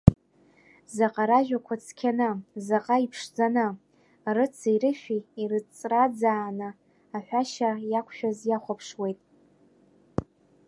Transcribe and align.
Заҟа 0.95 1.23
ражәақәа 1.29 1.75
цқьаны, 1.83 2.29
заҟа 2.65 2.95
иԥшӡаны 3.05 3.67
рыци-рышәи 4.35 5.19
ирыҵраӡааны 5.41 6.69
аҳәашьа 7.17 7.71
иақәшәаз 7.91 8.39
иахәаԥшуеит. 8.49 9.19